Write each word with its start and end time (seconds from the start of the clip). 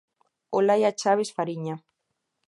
Olaia 0.59 0.89
Chaves 1.01 1.29
Fariña. 1.37 1.75